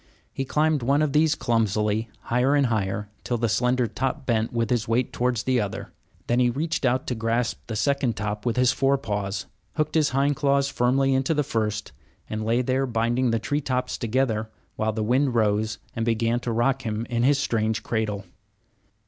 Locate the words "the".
3.37-3.47, 5.43-5.61, 7.67-7.75, 11.35-11.43, 13.29-13.37, 14.91-15.03